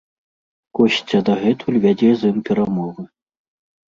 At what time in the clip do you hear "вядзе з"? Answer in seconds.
1.83-2.31